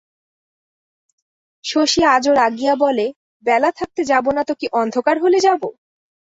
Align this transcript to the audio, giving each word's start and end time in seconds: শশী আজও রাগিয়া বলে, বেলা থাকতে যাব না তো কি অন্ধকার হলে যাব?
শশী 1.65 2.01
আজও 2.15 2.31
রাগিয়া 2.33 2.73
বলে, 2.75 3.05
বেলা 3.43 3.69
থাকতে 3.79 4.01
যাব 4.11 4.25
না 4.35 4.41
তো 4.49 4.53
কি 4.59 4.65
অন্ধকার 4.81 5.15
হলে 5.23 5.39
যাব? 5.47 5.61